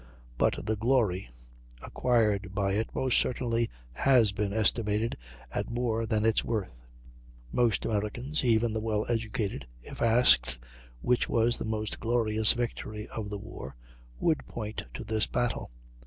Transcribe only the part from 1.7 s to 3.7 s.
acquired by it most certainly